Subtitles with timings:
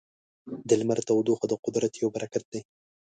[0.67, 2.61] د لمر تودوخه د قدرت یو برکت دی.